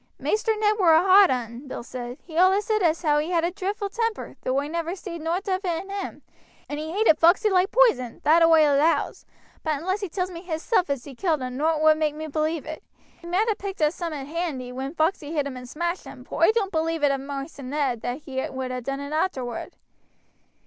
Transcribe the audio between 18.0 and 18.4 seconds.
as